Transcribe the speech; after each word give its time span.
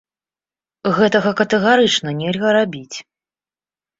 Гэтага 0.99 1.33
катэгарычна 1.41 2.09
нельга 2.21 2.49
рабіць. 2.59 2.97